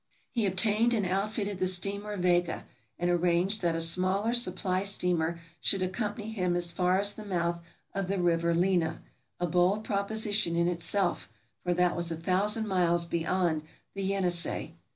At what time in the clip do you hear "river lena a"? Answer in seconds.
8.19-9.45